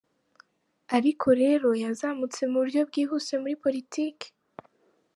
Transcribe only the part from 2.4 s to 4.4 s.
ku buryo bwihuse muri politiki.